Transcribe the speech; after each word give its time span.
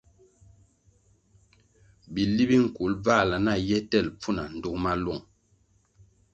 Bili 2.13 2.43
bi 2.49 2.57
nkul 2.65 2.93
bvãhla 3.03 3.37
na 3.45 3.53
ye 3.67 3.77
tel 3.91 4.07
pfuna 4.19 4.43
dug 4.61 4.75
maluong. 4.83 5.25